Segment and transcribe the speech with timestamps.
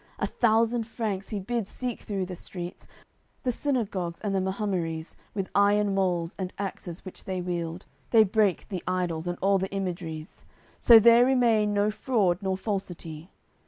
[0.17, 2.87] A thousand Franks he bids seek through the streets,
[3.43, 8.67] The synagogues and the mahumeries; With iron malls and axes which they wield They break
[8.69, 10.43] the idols and all the imageries;
[10.79, 13.29] So there remain no fraud nor falsity.